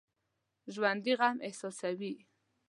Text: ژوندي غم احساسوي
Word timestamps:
ژوندي 0.73 1.13
غم 1.19 1.37
احساسوي 1.47 2.13